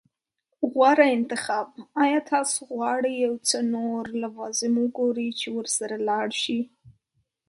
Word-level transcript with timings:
غوره 0.71 1.07
انتخاب. 1.17 1.67
ایا 2.03 2.19
تاسو 2.31 2.59
غواړئ 2.73 3.13
یو 3.25 3.33
څه 3.49 3.57
نور 3.73 4.01
لوازم 4.21 4.73
وګورئ 4.83 5.29
چې 5.39 5.47
ورسره 5.57 5.95
لاړ 6.07 6.27
شئ؟ 6.41 6.59